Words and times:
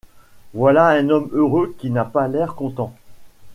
Voilà 0.55 0.87
un 0.87 1.09
homme 1.11 1.29
heureux 1.31 1.75
qui 1.77 1.91
n’a 1.91 2.05
pas 2.05 2.27
l’air 2.27 2.55
content. 2.55 2.91